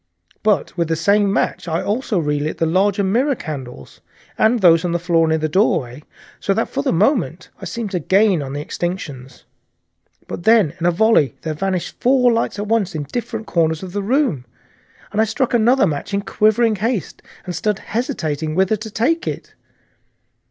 [0.41, 4.01] But with the same match I also relit the larger mirror candles,
[4.35, 6.01] and those on the floor near the doorway,
[6.39, 9.43] so that for the moment I seemed to gain on the extinctions.
[10.25, 13.83] But then in a noiseless volley there vanished four lights at once in different corners
[13.83, 14.45] of the room,
[15.11, 19.53] and I struck another match in quivering haste, and stood hesitating whither to take it.